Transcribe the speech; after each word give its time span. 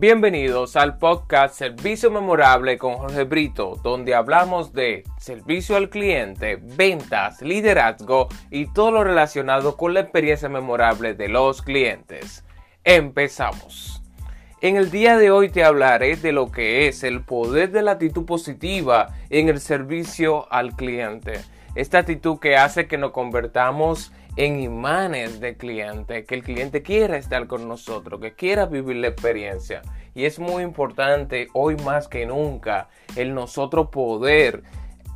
Bienvenidos 0.00 0.76
al 0.76 0.96
podcast 0.96 1.54
Servicio 1.56 2.10
Memorable 2.10 2.78
con 2.78 2.94
Jorge 2.94 3.24
Brito, 3.24 3.78
donde 3.82 4.14
hablamos 4.14 4.72
de 4.72 5.04
servicio 5.18 5.76
al 5.76 5.90
cliente, 5.90 6.56
ventas, 6.58 7.42
liderazgo 7.42 8.28
y 8.50 8.72
todo 8.72 8.92
lo 8.92 9.04
relacionado 9.04 9.76
con 9.76 9.92
la 9.92 10.00
experiencia 10.00 10.48
memorable 10.48 11.12
de 11.12 11.28
los 11.28 11.60
clientes. 11.60 12.46
Empezamos. 12.82 14.02
En 14.62 14.76
el 14.76 14.90
día 14.90 15.18
de 15.18 15.30
hoy 15.30 15.50
te 15.50 15.64
hablaré 15.64 16.16
de 16.16 16.32
lo 16.32 16.50
que 16.50 16.88
es 16.88 17.04
el 17.04 17.20
poder 17.20 17.70
de 17.70 17.82
la 17.82 17.90
actitud 17.90 18.24
positiva 18.24 19.08
en 19.28 19.50
el 19.50 19.60
servicio 19.60 20.50
al 20.50 20.76
cliente. 20.76 21.42
Esta 21.74 21.98
actitud 21.98 22.38
que 22.38 22.56
hace 22.56 22.86
que 22.86 22.96
nos 22.96 23.10
convertamos 23.10 24.12
en 24.40 24.58
imanes 24.58 25.38
de 25.38 25.58
cliente, 25.58 26.24
que 26.24 26.34
el 26.34 26.42
cliente 26.42 26.80
quiera 26.80 27.18
estar 27.18 27.46
con 27.46 27.68
nosotros, 27.68 28.22
que 28.22 28.32
quiera 28.32 28.64
vivir 28.64 28.96
la 28.96 29.08
experiencia. 29.08 29.82
Y 30.14 30.24
es 30.24 30.38
muy 30.38 30.62
importante 30.62 31.48
hoy 31.52 31.76
más 31.76 32.08
que 32.08 32.24
nunca 32.24 32.88
el 33.16 33.34
nosotros 33.34 33.88
poder 33.90 34.62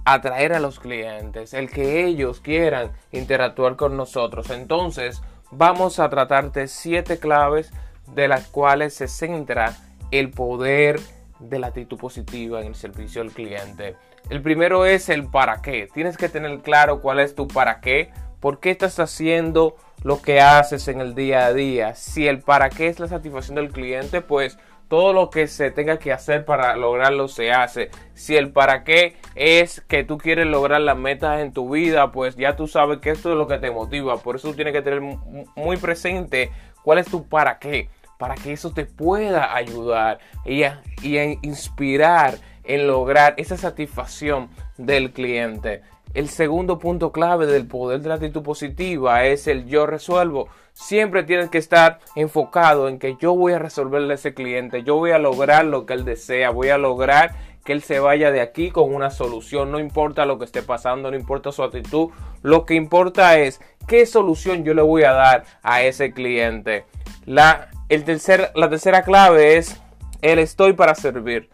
atraer 0.04 0.52
a 0.52 0.60
los 0.60 0.78
clientes, 0.78 1.54
el 1.54 1.70
que 1.70 2.04
ellos 2.04 2.42
quieran 2.42 2.92
interactuar 3.12 3.76
con 3.76 3.96
nosotros. 3.96 4.50
Entonces 4.50 5.22
vamos 5.50 6.00
a 6.00 6.10
tratar 6.10 6.52
de 6.52 6.68
siete 6.68 7.18
claves 7.18 7.72
de 8.14 8.28
las 8.28 8.48
cuales 8.48 8.92
se 8.92 9.08
centra 9.08 9.74
el 10.10 10.32
poder 10.32 11.00
de 11.38 11.58
la 11.58 11.68
actitud 11.68 11.96
positiva 11.96 12.60
en 12.60 12.66
el 12.66 12.74
servicio 12.74 13.22
al 13.22 13.30
cliente. 13.30 13.96
El 14.28 14.42
primero 14.42 14.84
es 14.84 15.08
el 15.08 15.28
para 15.30 15.62
qué. 15.62 15.88
Tienes 15.94 16.18
que 16.18 16.28
tener 16.28 16.60
claro 16.60 17.00
cuál 17.00 17.20
es 17.20 17.34
tu 17.34 17.48
para 17.48 17.80
qué 17.80 18.10
¿Por 18.44 18.60
qué 18.60 18.70
estás 18.72 19.00
haciendo 19.00 19.74
lo 20.02 20.20
que 20.20 20.42
haces 20.42 20.88
en 20.88 21.00
el 21.00 21.14
día 21.14 21.46
a 21.46 21.54
día? 21.54 21.94
Si 21.94 22.28
el 22.28 22.40
para 22.40 22.68
qué 22.68 22.88
es 22.88 23.00
la 23.00 23.08
satisfacción 23.08 23.54
del 23.54 23.72
cliente, 23.72 24.20
pues 24.20 24.58
todo 24.88 25.14
lo 25.14 25.30
que 25.30 25.46
se 25.46 25.70
tenga 25.70 25.98
que 25.98 26.12
hacer 26.12 26.44
para 26.44 26.76
lograrlo 26.76 27.26
se 27.26 27.52
hace. 27.52 27.90
Si 28.12 28.36
el 28.36 28.52
para 28.52 28.84
qué 28.84 29.16
es 29.34 29.80
que 29.88 30.04
tú 30.04 30.18
quieres 30.18 30.46
lograr 30.46 30.82
las 30.82 30.98
metas 30.98 31.40
en 31.40 31.54
tu 31.54 31.70
vida, 31.70 32.12
pues 32.12 32.36
ya 32.36 32.54
tú 32.54 32.66
sabes 32.66 32.98
que 32.98 33.12
esto 33.12 33.32
es 33.32 33.38
lo 33.38 33.48
que 33.48 33.56
te 33.56 33.70
motiva. 33.70 34.18
Por 34.18 34.36
eso 34.36 34.48
tú 34.48 34.56
tienes 34.56 34.74
que 34.74 34.82
tener 34.82 35.00
muy 35.00 35.78
presente 35.78 36.52
cuál 36.82 36.98
es 36.98 37.06
tu 37.06 37.26
para 37.26 37.58
qué. 37.58 37.88
Para 38.18 38.34
que 38.34 38.52
eso 38.52 38.74
te 38.74 38.84
pueda 38.84 39.56
ayudar 39.56 40.18
y, 40.44 40.64
y 41.02 41.38
inspirar 41.40 42.34
en 42.62 42.88
lograr 42.88 43.32
esa 43.38 43.56
satisfacción 43.56 44.50
del 44.76 45.12
cliente. 45.12 45.80
El 46.14 46.28
segundo 46.28 46.78
punto 46.78 47.10
clave 47.10 47.46
del 47.46 47.66
poder 47.66 48.00
de 48.00 48.08
la 48.08 48.14
actitud 48.14 48.44
positiva 48.44 49.24
es 49.24 49.48
el 49.48 49.66
yo 49.66 49.84
resuelvo. 49.84 50.48
Siempre 50.72 51.24
tienes 51.24 51.50
que 51.50 51.58
estar 51.58 51.98
enfocado 52.14 52.88
en 52.88 53.00
que 53.00 53.16
yo 53.20 53.34
voy 53.34 53.52
a 53.52 53.58
resolverle 53.58 54.12
a 54.12 54.14
ese 54.14 54.32
cliente, 54.32 54.84
yo 54.84 54.94
voy 54.94 55.10
a 55.10 55.18
lograr 55.18 55.64
lo 55.64 55.86
que 55.86 55.94
él 55.94 56.04
desea, 56.04 56.50
voy 56.50 56.68
a 56.68 56.78
lograr 56.78 57.34
que 57.64 57.72
él 57.72 57.82
se 57.82 57.98
vaya 57.98 58.30
de 58.30 58.40
aquí 58.40 58.70
con 58.70 58.94
una 58.94 59.10
solución. 59.10 59.72
No 59.72 59.80
importa 59.80 60.24
lo 60.24 60.38
que 60.38 60.44
esté 60.44 60.62
pasando, 60.62 61.10
no 61.10 61.16
importa 61.16 61.50
su 61.50 61.64
actitud, 61.64 62.10
lo 62.42 62.64
que 62.64 62.74
importa 62.74 63.38
es 63.40 63.60
qué 63.88 64.06
solución 64.06 64.62
yo 64.62 64.72
le 64.72 64.82
voy 64.82 65.02
a 65.02 65.12
dar 65.12 65.44
a 65.64 65.82
ese 65.82 66.12
cliente. 66.12 66.84
La, 67.24 67.70
el 67.88 68.04
tercer, 68.04 68.52
la 68.54 68.70
tercera 68.70 69.02
clave 69.02 69.56
es 69.56 69.80
el 70.22 70.38
estoy 70.38 70.74
para 70.74 70.94
servir. 70.94 71.50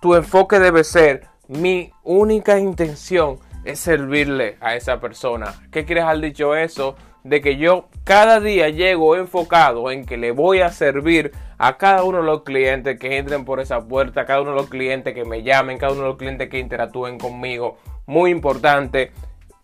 Tu 0.00 0.16
enfoque 0.16 0.58
debe 0.58 0.82
ser 0.82 1.28
mi 1.46 1.92
única 2.02 2.58
intención 2.58 3.38
es 3.64 3.78
servirle 3.80 4.56
a 4.60 4.76
esa 4.76 5.00
persona. 5.00 5.54
¿Qué 5.70 5.84
quieres 5.84 6.04
haber 6.04 6.20
dicho 6.20 6.54
eso? 6.54 6.96
De 7.24 7.40
que 7.40 7.56
yo 7.56 7.88
cada 8.04 8.40
día 8.40 8.68
llego 8.70 9.16
enfocado 9.16 9.90
en 9.90 10.06
que 10.06 10.16
le 10.16 10.32
voy 10.32 10.60
a 10.60 10.70
servir 10.70 11.32
a 11.58 11.76
cada 11.76 12.04
uno 12.04 12.18
de 12.18 12.24
los 12.24 12.42
clientes 12.42 12.98
que 12.98 13.18
entren 13.18 13.44
por 13.44 13.60
esa 13.60 13.86
puerta, 13.86 14.22
a 14.22 14.26
cada 14.26 14.40
uno 14.40 14.52
de 14.52 14.56
los 14.56 14.70
clientes 14.70 15.14
que 15.14 15.26
me 15.26 15.42
llamen, 15.42 15.76
cada 15.76 15.92
uno 15.92 16.02
de 16.02 16.08
los 16.08 16.16
clientes 16.16 16.48
que 16.48 16.58
interactúen 16.58 17.18
conmigo. 17.18 17.76
Muy 18.06 18.30
importante. 18.30 19.12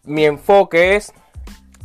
Mi 0.05 0.27
enfoque 0.27 0.97
es 0.97 1.15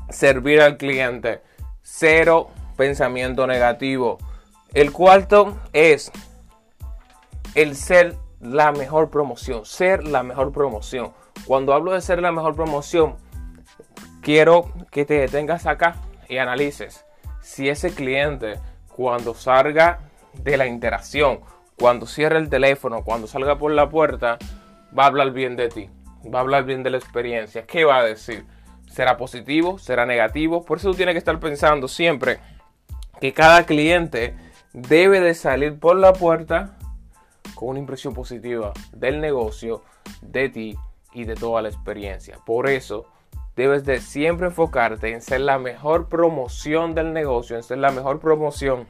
servir 0.10 0.62
al 0.62 0.76
cliente. 0.76 1.42
Cero 1.82 2.50
pensamiento 2.76 3.48
negativo. 3.48 4.18
El 4.74 4.92
cuarto 4.92 5.58
es 5.72 6.12
el 7.56 7.76
ser 7.76 8.16
la 8.42 8.72
mejor 8.72 9.10
promoción. 9.10 9.66
Ser 9.66 10.06
la 10.06 10.24
mejor 10.24 10.52
promoción. 10.52 11.14
Cuando 11.46 11.74
hablo 11.74 11.92
de 11.92 12.02
ser 12.02 12.22
la 12.22 12.32
mejor 12.32 12.56
promoción, 12.56 13.16
quiero 14.22 14.72
que 14.92 15.06
te 15.06 15.16
detengas 15.16 15.66
acá 15.66 15.96
y 16.30 16.38
analices 16.38 17.06
si 17.42 17.70
ese 17.70 17.94
cliente 17.94 18.60
cuando 18.88 19.34
salga 19.34 20.00
de 20.34 20.58
la 20.58 20.68
interacción, 20.68 21.42
cuando 21.78 22.06
cierre 22.06 22.38
el 22.38 22.50
teléfono, 22.50 23.04
cuando 23.04 23.28
salga 23.28 23.58
por 23.58 23.72
la 23.72 23.90
puerta, 23.90 24.38
va 24.98 25.04
a 25.04 25.08
hablar 25.08 25.32
bien 25.32 25.56
de 25.56 25.70
ti, 25.70 25.90
va 26.34 26.40
a 26.40 26.42
hablar 26.42 26.66
bien 26.66 26.84
de 26.84 26.92
la 26.92 26.98
experiencia. 26.98 27.66
¿Qué 27.66 27.84
va 27.84 27.98
a 27.98 28.04
decir? 28.04 28.46
¿Será 28.90 29.18
positivo? 29.18 29.80
¿Será 29.80 30.06
negativo? 30.06 30.64
Por 30.64 30.78
eso 30.78 30.92
tú 30.92 30.98
tienes 30.98 31.14
que 31.14 31.20
estar 31.20 31.40
pensando 31.40 31.88
siempre 31.88 32.40
que 33.20 33.34
cada 33.34 33.66
cliente 33.66 34.36
debe 34.74 35.20
de 35.20 35.34
salir 35.34 35.80
por 35.80 35.98
la 35.98 36.14
puerta 36.14 36.78
con 37.56 37.70
una 37.70 37.80
impresión 37.80 38.14
positiva 38.14 38.74
del 38.92 39.20
negocio, 39.22 39.84
de 40.22 40.50
ti 40.50 40.78
y 41.14 41.26
de 41.26 41.36
toda 41.36 41.62
la 41.62 41.70
experiencia. 41.70 42.38
Por 42.46 42.70
eso 42.70 43.06
debes 43.56 43.86
de 43.86 44.00
siempre 44.00 44.48
enfocarte 44.48 45.12
en 45.12 45.22
ser 45.22 45.42
la 45.42 45.60
mejor 45.60 46.10
promoción 46.10 46.96
del 46.96 47.14
negocio, 47.14 47.56
en 47.56 47.64
ser 47.64 47.80
la 47.80 47.92
mejor 47.92 48.20
promoción 48.20 48.88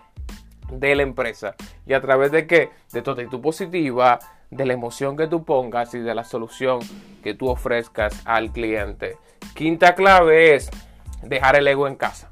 de 0.72 0.96
la 0.96 1.04
empresa. 1.04 1.56
¿Y 1.86 1.94
a 1.94 2.02
través 2.02 2.32
de 2.32 2.48
qué? 2.48 2.70
De 2.94 3.02
tu 3.02 3.12
actitud 3.12 3.42
positiva, 3.42 4.20
de 4.50 4.66
la 4.66 4.74
emoción 4.74 5.18
que 5.18 5.28
tú 5.28 5.44
pongas 5.44 5.94
y 5.94 6.00
de 6.00 6.14
la 6.14 6.24
solución 6.24 6.80
que 7.24 7.34
tú 7.34 7.50
ofrezcas 7.50 8.22
al 8.26 8.52
cliente. 8.52 9.18
Quinta 9.56 9.96
clave 9.96 10.56
es 10.56 10.70
dejar 11.24 11.56
el 11.56 11.68
ego 11.68 11.88
en 11.88 11.96
casa. 11.96 12.30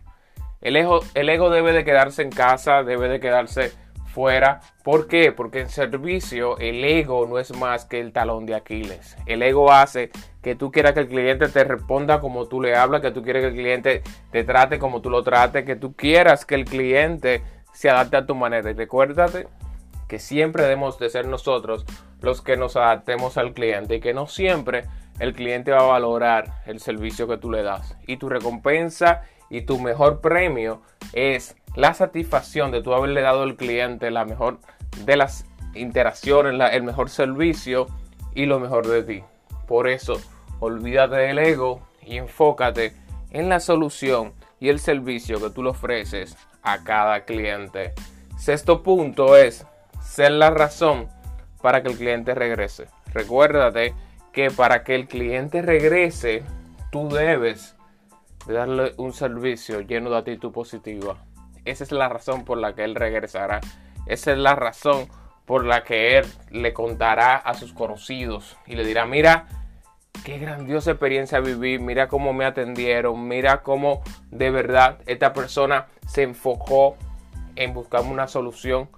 El 0.61 0.75
ego, 0.75 0.99
el 1.13 1.29
ego 1.29 1.49
debe 1.49 1.71
de 1.71 1.85
quedarse 1.85 2.21
en 2.21 2.31
casa, 2.31 2.83
debe 2.83 3.07
de 3.07 3.21
quedarse 3.21 3.71
fuera. 4.19 4.59
¿Por 4.83 5.07
qué? 5.07 5.31
Porque 5.31 5.61
en 5.61 5.69
servicio 5.69 6.57
el 6.57 6.83
ego 6.83 7.25
no 7.25 7.39
es 7.39 7.55
más 7.55 7.85
que 7.85 8.01
el 8.01 8.11
talón 8.11 8.45
de 8.45 8.53
Aquiles. 8.53 9.15
El 9.25 9.41
ego 9.41 9.71
hace 9.71 10.09
que 10.41 10.55
tú 10.55 10.73
quieras 10.73 10.91
que 10.91 10.99
el 10.99 11.07
cliente 11.07 11.47
te 11.47 11.63
responda 11.63 12.19
como 12.19 12.45
tú 12.49 12.61
le 12.61 12.75
hablas, 12.75 12.99
que 12.99 13.11
tú 13.11 13.23
quieres 13.23 13.43
que 13.43 13.47
el 13.47 13.53
cliente 13.53 14.03
te 14.29 14.43
trate 14.43 14.77
como 14.77 14.99
tú 14.99 15.09
lo 15.09 15.23
trates, 15.23 15.63
que 15.63 15.77
tú 15.77 15.93
quieras 15.93 16.45
que 16.45 16.55
el 16.55 16.65
cliente 16.65 17.43
se 17.71 17.89
adapte 17.89 18.17
a 18.17 18.25
tu 18.25 18.35
manera. 18.35 18.69
Y 18.69 18.73
recuérdate 18.73 19.47
que 20.09 20.19
siempre 20.19 20.63
debemos 20.63 20.99
de 20.99 21.09
ser 21.09 21.25
nosotros 21.25 21.85
los 22.19 22.41
que 22.41 22.57
nos 22.57 22.75
adaptemos 22.75 23.37
al 23.37 23.53
cliente 23.53 23.95
y 23.95 23.99
que 24.01 24.13
no 24.13 24.27
siempre 24.27 24.83
el 25.19 25.33
cliente 25.33 25.71
va 25.71 25.79
a 25.79 25.83
valorar 25.83 26.61
el 26.65 26.81
servicio 26.81 27.25
que 27.25 27.37
tú 27.37 27.49
le 27.49 27.63
das. 27.63 27.95
Y 28.05 28.17
tu 28.17 28.27
recompensa 28.27 29.21
y 29.49 29.61
tu 29.61 29.79
mejor 29.79 30.21
premio 30.21 30.81
es 31.13 31.55
la 31.75 31.93
satisfacción 31.93 32.71
de 32.71 32.81
tú 32.81 32.93
haberle 32.93 33.21
dado 33.21 33.43
al 33.43 33.55
cliente 33.55 34.11
la 34.11 34.25
mejor 34.25 34.59
de 35.05 35.17
las 35.17 35.45
interacciones, 35.75 36.53
el 36.71 36.83
mejor 36.83 37.09
servicio 37.09 37.87
y 38.33 38.45
lo 38.45 38.59
mejor 38.59 38.87
de 38.87 39.03
ti. 39.03 39.23
Por 39.67 39.87
eso, 39.87 40.19
olvídate 40.59 41.15
del 41.15 41.39
ego 41.39 41.81
y 42.01 42.17
enfócate 42.17 42.93
en 43.31 43.49
la 43.49 43.59
solución 43.59 44.33
y 44.59 44.69
el 44.69 44.79
servicio 44.79 45.39
que 45.39 45.49
tú 45.49 45.63
le 45.63 45.69
ofreces 45.69 46.35
a 46.63 46.83
cada 46.83 47.25
cliente. 47.25 47.93
Sexto 48.37 48.83
punto 48.83 49.37
es 49.37 49.65
ser 50.01 50.31
la 50.31 50.49
razón 50.49 51.07
para 51.61 51.83
que 51.83 51.89
el 51.89 51.97
cliente 51.97 52.33
regrese. 52.33 52.87
Recuérdate 53.13 53.93
que 54.33 54.51
para 54.51 54.83
que 54.83 54.95
el 54.95 55.07
cliente 55.07 55.61
regrese, 55.61 56.43
tú 56.91 57.09
debes 57.09 57.75
darle 58.53 58.93
un 58.97 59.13
servicio 59.13 59.81
lleno 59.81 60.09
de 60.09 60.17
actitud 60.17 60.51
positiva. 60.51 61.17
Esa 61.65 61.83
es 61.83 61.91
la 61.91 62.09
razón 62.09 62.45
por 62.45 62.57
la 62.57 62.73
que 62.73 62.83
él 62.83 62.95
regresará. 62.95 63.61
Esa 64.05 64.31
es 64.31 64.37
la 64.37 64.55
razón 64.55 65.07
por 65.45 65.65
la 65.65 65.83
que 65.83 66.17
él 66.17 66.25
le 66.51 66.73
contará 66.73 67.35
a 67.35 67.53
sus 67.53 67.73
conocidos 67.73 68.57
y 68.65 68.75
le 68.75 68.85
dirá, 68.85 69.05
mira, 69.05 69.47
qué 70.23 70.37
grandiosa 70.37 70.91
experiencia 70.91 71.39
viví, 71.39 71.79
mira 71.79 72.07
cómo 72.07 72.33
me 72.33 72.45
atendieron, 72.45 73.27
mira 73.27 73.61
cómo 73.63 74.01
de 74.31 74.51
verdad 74.51 74.99
esta 75.07 75.33
persona 75.33 75.87
se 76.07 76.23
enfocó 76.23 76.97
en 77.55 77.73
buscar 77.73 78.03
una 78.03 78.27
solución 78.27 78.89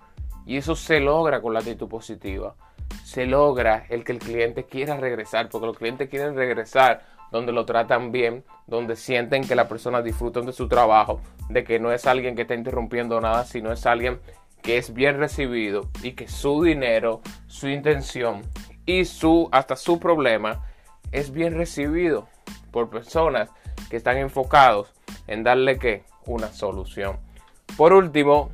y 0.45 0.57
eso 0.57 0.75
se 0.75 0.99
logra 0.99 1.41
con 1.41 1.53
la 1.53 1.59
actitud 1.59 1.87
positiva. 1.87 2.55
Se 3.03 3.25
logra 3.25 3.85
el 3.89 4.03
que 4.03 4.11
el 4.11 4.19
cliente 4.19 4.65
quiera 4.65 4.97
regresar, 4.97 5.49
porque 5.49 5.67
los 5.67 5.77
clientes 5.77 6.09
quieren 6.09 6.35
regresar 6.35 7.01
donde 7.31 7.51
lo 7.51 7.65
tratan 7.65 8.11
bien, 8.11 8.43
donde 8.67 8.95
sienten 8.95 9.47
que 9.47 9.55
la 9.55 9.67
persona 9.67 10.01
disfruta 10.01 10.41
de 10.41 10.53
su 10.53 10.67
trabajo, 10.67 11.21
de 11.49 11.63
que 11.63 11.79
no 11.79 11.91
es 11.91 12.05
alguien 12.05 12.35
que 12.35 12.43
está 12.43 12.55
interrumpiendo 12.55 13.19
nada, 13.21 13.45
sino 13.45 13.71
es 13.71 13.85
alguien 13.85 14.19
que 14.61 14.77
es 14.77 14.93
bien 14.93 15.17
recibido 15.17 15.89
y 16.03 16.11
que 16.11 16.27
su 16.27 16.63
dinero, 16.63 17.21
su 17.47 17.67
intención 17.67 18.41
y 18.85 19.05
su 19.05 19.49
hasta 19.51 19.75
su 19.75 19.99
problema 19.99 20.65
es 21.11 21.31
bien 21.31 21.55
recibido 21.55 22.27
por 22.71 22.89
personas 22.89 23.49
que 23.89 23.97
están 23.97 24.17
enfocados 24.17 24.93
en 25.27 25.43
darle 25.43 25.79
que 25.79 26.03
una 26.25 26.47
solución. 26.47 27.17
Por 27.77 27.93
último, 27.93 28.49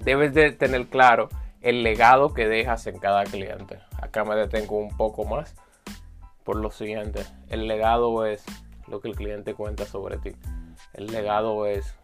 debes 0.00 0.32
de 0.34 0.52
tener 0.52 0.86
claro 0.86 1.28
el 1.60 1.82
legado 1.82 2.32
que 2.32 2.48
dejas 2.48 2.86
en 2.86 2.98
cada 2.98 3.24
cliente. 3.24 3.80
Acá 4.00 4.24
me 4.24 4.36
detengo 4.36 4.78
un 4.78 4.96
poco 4.96 5.24
más 5.24 5.54
por 6.46 6.56
lo 6.56 6.70
siguiente. 6.70 7.26
El 7.50 7.66
legado 7.66 8.24
es 8.24 8.44
lo 8.86 9.00
que 9.00 9.08
el 9.08 9.16
cliente 9.16 9.52
cuenta 9.52 9.84
sobre 9.84 10.16
ti. 10.16 10.30
El 10.94 11.08
legado 11.08 11.66
es 11.66 11.94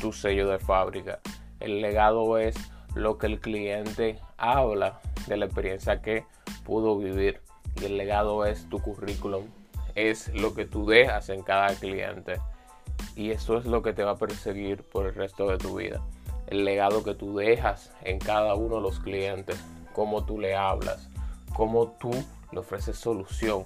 tu 0.00 0.12
sello 0.12 0.48
de 0.50 0.58
fábrica. 0.58 1.20
El 1.60 1.80
legado 1.80 2.36
es 2.36 2.56
lo 2.96 3.16
que 3.16 3.28
el 3.28 3.40
cliente 3.40 4.18
habla 4.36 5.00
de 5.28 5.36
la 5.36 5.46
experiencia 5.46 6.02
que 6.02 6.26
pudo 6.64 6.98
vivir. 6.98 7.40
Y 7.80 7.84
el 7.84 7.96
legado 7.96 8.44
es 8.44 8.68
tu 8.68 8.82
currículum. 8.82 9.44
Es 9.94 10.34
lo 10.34 10.52
que 10.52 10.66
tú 10.66 10.84
dejas 10.84 11.28
en 11.28 11.42
cada 11.42 11.68
cliente. 11.68 12.40
Y 13.14 13.30
eso 13.30 13.56
es 13.56 13.66
lo 13.66 13.82
que 13.82 13.92
te 13.92 14.02
va 14.02 14.12
a 14.12 14.18
perseguir 14.18 14.82
por 14.82 15.06
el 15.06 15.14
resto 15.14 15.48
de 15.48 15.58
tu 15.58 15.76
vida. 15.76 16.02
El 16.48 16.64
legado 16.64 17.04
que 17.04 17.14
tú 17.14 17.36
dejas 17.36 17.92
en 18.02 18.18
cada 18.18 18.54
uno 18.56 18.76
de 18.76 18.82
los 18.82 18.98
clientes. 18.98 19.62
Cómo 19.92 20.24
tú 20.24 20.40
le 20.40 20.56
hablas. 20.56 21.08
Cómo 21.54 21.92
tú 22.00 22.10
le 22.50 22.58
ofreces 22.58 22.98
solución 22.98 23.64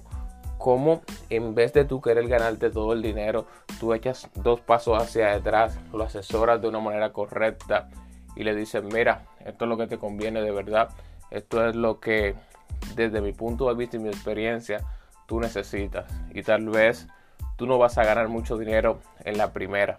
cómo 0.57 1.01
en 1.29 1.55
vez 1.55 1.73
de 1.73 1.85
tú 1.85 2.01
querer 2.01 2.27
ganarte 2.27 2.69
todo 2.69 2.93
el 2.93 3.01
dinero, 3.01 3.45
tú 3.79 3.93
echas 3.93 4.29
dos 4.35 4.59
pasos 4.59 5.01
hacia 5.01 5.27
detrás, 5.27 5.79
lo 5.93 6.03
asesoras 6.03 6.61
de 6.61 6.67
una 6.67 6.79
manera 6.79 7.13
correcta 7.13 7.89
y 8.35 8.43
le 8.43 8.55
dices, 8.55 8.83
mira, 8.83 9.25
esto 9.45 9.65
es 9.65 9.69
lo 9.69 9.77
que 9.77 9.87
te 9.87 9.97
conviene 9.97 10.41
de 10.41 10.51
verdad, 10.51 10.89
esto 11.31 11.67
es 11.67 11.75
lo 11.75 11.99
que 11.99 12.35
desde 12.95 13.21
mi 13.21 13.33
punto 13.33 13.67
de 13.67 13.75
vista 13.75 13.97
y 13.97 13.99
mi 13.99 14.09
experiencia 14.09 14.83
tú 15.25 15.39
necesitas. 15.39 16.05
Y 16.31 16.43
tal 16.43 16.69
vez 16.69 17.07
tú 17.55 17.65
no 17.65 17.77
vas 17.77 17.97
a 17.97 18.03
ganar 18.03 18.27
mucho 18.27 18.57
dinero 18.57 18.99
en 19.23 19.37
la 19.37 19.53
primera, 19.53 19.97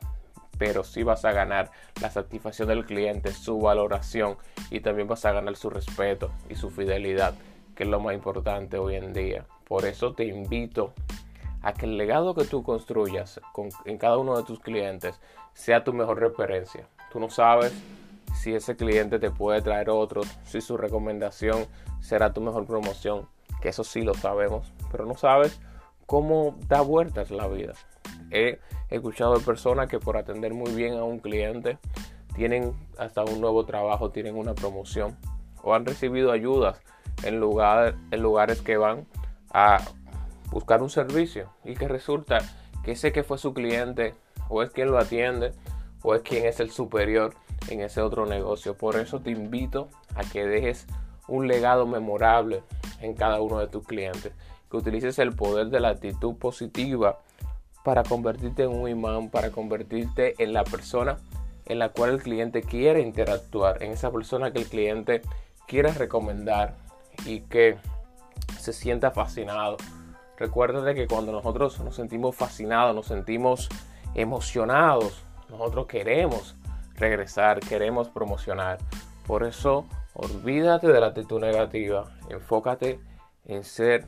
pero 0.59 0.85
sí 0.85 1.03
vas 1.03 1.25
a 1.25 1.33
ganar 1.33 1.71
la 2.01 2.11
satisfacción 2.11 2.69
del 2.69 2.85
cliente, 2.85 3.33
su 3.33 3.61
valoración 3.61 4.37
y 4.71 4.81
también 4.81 5.09
vas 5.09 5.25
a 5.25 5.33
ganar 5.33 5.57
su 5.57 5.71
respeto 5.71 6.31
y 6.49 6.55
su 6.55 6.71
fidelidad, 6.71 7.35
que 7.75 7.85
es 7.85 7.89
lo 7.89 8.01
más 8.01 8.15
importante 8.15 8.79
hoy 8.79 8.97
en 8.97 9.13
día. 9.13 9.45
Por 9.69 9.85
eso 9.85 10.15
te 10.15 10.25
invito 10.25 10.95
a 11.63 11.73
que 11.73 11.87
el 11.87 11.97
legado 11.97 12.35
que 12.35 12.45
tú 12.45 12.63
construyas 12.63 13.41
en 13.85 13.99
cada 13.99 14.19
uno 14.19 14.37
de 14.37 14.45
tus 14.45 14.61
clientes 14.61 15.21
sea 15.53 15.85
tu 15.85 15.93
mejor 15.93 16.21
referencia. 16.21 16.89
Tú 17.13 17.21
no 17.21 17.29
sabes 17.31 17.73
si 18.35 18.55
ese 18.55 18.77
cliente 18.77 19.19
te 19.19 19.31
puede 19.31 19.61
traer 19.61 19.91
otros, 19.91 20.27
si 20.45 20.61
su 20.61 20.77
recomendación 20.77 21.67
será 22.01 22.33
tu 22.33 22.41
mejor 22.41 22.67
promoción, 22.67 23.29
que 23.61 23.71
eso 23.71 23.85
sí 23.85 24.03
lo 24.03 24.15
sabemos, 24.15 24.73
pero 24.91 25.05
no 25.05 25.15
sabes 25.15 25.61
cómo 26.07 26.57
da 26.69 26.81
vueltas 26.81 27.31
la 27.31 27.49
vida. 27.49 27.75
He 28.31 28.61
escuchado 28.91 29.39
de 29.39 29.45
personas 29.45 29.89
que 29.89 29.99
por 29.99 30.17
atender 30.17 30.55
muy 30.55 30.73
bien 30.73 30.95
a 30.95 31.05
un 31.05 31.19
cliente 31.19 31.79
tienen 32.35 32.73
hasta 32.99 33.25
un 33.25 33.41
nuevo 33.41 33.67
trabajo, 33.67 34.11
tienen 34.11 34.37
una 34.37 34.55
promoción 34.55 35.17
o 35.63 35.75
han 35.75 35.85
recibido 35.85 36.31
ayudas 36.31 36.81
en, 37.25 37.41
lugar, 37.41 37.97
en 38.11 38.23
lugares 38.23 38.63
que 38.63 38.77
van 38.77 39.07
a 39.53 39.79
buscar 40.51 40.83
un 40.83 40.91
servicio 40.91 41.51
y 41.65 41.75
que 41.75 41.89
resulta 41.89 42.39
que 42.85 42.93
ese 42.93 43.13
que 43.13 43.23
fue 43.23 43.39
su 43.39 43.53
cliente 43.55 44.15
o 44.49 44.63
es 44.63 44.71
quien 44.71 44.91
lo 44.91 44.99
atiende 44.99 45.53
o 46.03 46.15
es 46.15 46.23
quien 46.23 46.47
es 46.47 46.61
el 46.61 46.71
superior 46.71 47.35
en 47.69 47.81
ese 47.81 48.01
otro 48.01 48.27
negocio. 48.27 48.77
Por 48.77 48.97
eso 48.97 49.21
te 49.21 49.31
invito 49.31 49.89
a 50.15 50.23
que 50.23 50.47
dejes 50.47 50.87
un 51.27 51.49
legado 51.49 51.87
memorable 51.87 52.63
en 53.01 53.15
cada 53.15 53.41
uno 53.41 53.59
de 53.59 53.69
tus 53.69 53.87
clientes, 53.87 54.33
que 54.71 54.77
utilices 54.77 55.19
el 55.19 55.35
poder 55.35 55.69
de 55.69 55.81
la 55.81 55.91
actitud 55.91 56.37
positiva 56.37 57.21
para 57.85 58.03
convertirte 58.03 58.65
en 58.65 58.71
un 58.71 58.89
imán, 58.89 59.31
para 59.31 59.51
convertirte 59.51 60.35
en 60.43 60.53
la 60.53 60.65
persona 60.65 61.19
en 61.67 61.79
la 61.79 61.91
cual 61.91 62.11
el 62.11 62.23
cliente 62.23 62.63
quiere 62.63 63.03
interactuar, 63.03 63.83
en 63.83 63.93
esa 63.93 64.11
persona 64.11 64.53
que 64.53 64.59
el 64.59 64.67
cliente 64.67 65.21
quiere 65.67 65.93
recomendar 65.93 66.77
y 67.27 67.41
que 67.43 67.77
se 68.73 68.81
sienta 68.81 69.11
fascinado. 69.11 69.79
Recuerda 70.37 70.93
que 70.95 71.07
cuando 71.07 71.33
nosotros 71.33 71.81
nos 71.81 71.97
sentimos 71.97 72.37
fascinados, 72.37 72.95
nos 72.95 73.07
sentimos 73.07 73.69
emocionados, 74.15 75.25
nosotros 75.49 75.87
queremos 75.87 76.55
regresar, 76.95 77.61
queremos 77.61 78.09
promocionar. 78.09 78.79
Por 79.27 79.43
eso, 79.45 79.87
olvídate 80.13 80.89
de 80.89 81.01
la 81.01 81.09
actitud 81.09 81.41
negativa, 81.41 82.05
enfócate 82.29 83.01
en 83.47 83.65
ser 83.65 84.07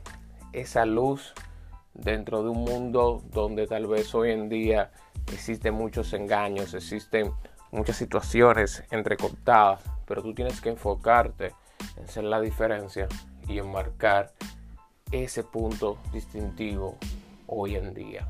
esa 0.53 0.85
luz 0.85 1.33
dentro 1.95 2.43
de 2.43 2.51
un 2.51 2.65
mundo 2.65 3.23
donde 3.33 3.67
tal 3.67 3.87
vez 3.87 4.15
hoy 4.15 4.31
en 4.31 4.51
día 4.51 4.91
existen 5.33 5.73
muchos 5.73 6.13
engaños, 6.13 6.75
existen 6.75 7.33
muchas 7.71 7.97
situaciones 7.97 8.85
entrecortadas, 8.91 9.81
pero 10.07 10.23
tú 10.23 10.35
tienes 10.35 10.61
que 10.61 10.69
enfocarte 10.69 11.55
en 11.97 12.09
ser 12.09 12.25
la 12.25 12.41
diferencia 12.41 13.09
y 13.49 13.59
enmarcar 13.59 14.33
ese 15.13 15.45
punto 15.45 15.99
distintivo 16.13 16.97
hoy 17.47 17.77
en 17.77 17.95
día. 17.95 18.29